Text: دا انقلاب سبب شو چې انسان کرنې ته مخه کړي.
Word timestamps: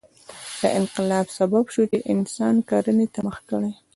دا 0.59 0.67
انقلاب 0.79 1.27
سبب 1.37 1.65
شو 1.73 1.83
چې 1.91 1.97
انسان 2.13 2.55
کرنې 2.69 3.07
ته 3.13 3.19
مخه 3.25 3.41
کړي. 3.49 3.71